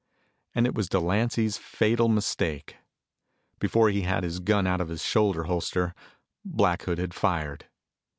[0.55, 2.77] And it was Delancy's fatal mistake.
[3.59, 5.93] Before he had his gun out of his shoulder holster,
[6.43, 7.65] Black Hood had fired.